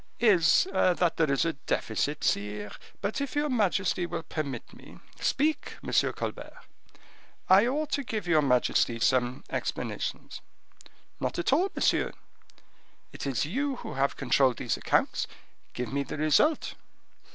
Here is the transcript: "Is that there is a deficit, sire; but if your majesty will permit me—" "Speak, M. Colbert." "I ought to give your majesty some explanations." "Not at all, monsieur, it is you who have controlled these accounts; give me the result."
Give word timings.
"Is 0.19 0.67
that 0.73 1.17
there 1.17 1.31
is 1.31 1.45
a 1.45 1.53
deficit, 1.53 2.23
sire; 2.23 2.71
but 3.01 3.21
if 3.21 3.35
your 3.35 3.49
majesty 3.49 4.07
will 4.07 4.23
permit 4.23 4.73
me—" 4.73 4.97
"Speak, 5.19 5.77
M. 5.83 5.91
Colbert." 6.13 6.57
"I 7.47 7.67
ought 7.67 7.91
to 7.91 8.03
give 8.03 8.25
your 8.25 8.41
majesty 8.41 8.99
some 8.99 9.43
explanations." 9.51 10.41
"Not 11.19 11.37
at 11.37 11.53
all, 11.53 11.69
monsieur, 11.75 12.13
it 13.11 13.27
is 13.27 13.45
you 13.45 13.75
who 13.75 13.93
have 13.93 14.17
controlled 14.17 14.57
these 14.57 14.75
accounts; 14.75 15.27
give 15.75 15.93
me 15.93 16.01
the 16.01 16.17
result." 16.17 16.73